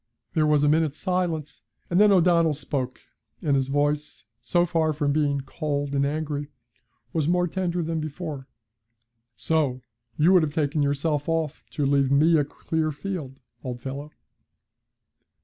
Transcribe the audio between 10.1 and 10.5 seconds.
you would